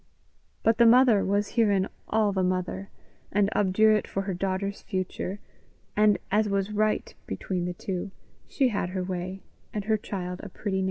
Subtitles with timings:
[0.63, 2.89] But the mother was herein all the mother,
[3.31, 5.39] and obdurate for her daughter's future;
[5.95, 8.09] and, as was right between the two,
[8.47, 10.79] she had her way, and her child a pretty name.